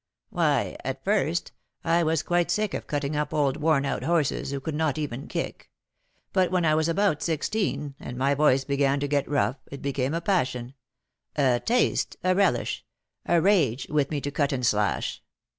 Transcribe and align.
"Why, 0.31 0.77
at 0.83 1.03
first, 1.03 1.51
I 1.83 2.01
was 2.01 2.23
quite 2.23 2.49
sick 2.49 2.73
of 2.73 2.87
cutting 2.87 3.15
up 3.15 3.35
old 3.35 3.57
worn 3.57 3.85
out 3.85 4.01
horses, 4.01 4.49
who 4.49 4.59
could 4.59 4.73
not 4.73 4.97
even 4.97 5.27
kick; 5.27 5.69
but 6.33 6.49
when 6.49 6.65
I 6.65 6.73
was 6.73 6.89
about 6.89 7.21
sixteen, 7.21 7.93
and 7.99 8.17
my 8.17 8.33
voice 8.33 8.63
began 8.63 8.99
to 9.01 9.07
get 9.07 9.29
rough, 9.29 9.57
it 9.71 9.83
became 9.83 10.15
a 10.15 10.19
passion 10.21 10.73
a 11.35 11.59
taste 11.63 12.15
a 12.23 12.33
relish 12.33 12.83
a 13.27 13.39
rage 13.39 13.85
with 13.91 14.09
me 14.09 14.19
to 14.21 14.31
cut 14.31 14.51
and 14.51 14.65
slash. 14.65 15.21